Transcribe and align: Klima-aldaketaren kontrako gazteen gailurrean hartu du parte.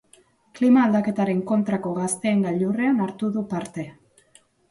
Klima-aldaketaren 0.59 1.43
kontrako 1.51 1.91
gazteen 1.99 2.41
gailurrean 2.47 3.05
hartu 3.05 3.31
du 3.37 3.47
parte. 3.55 3.87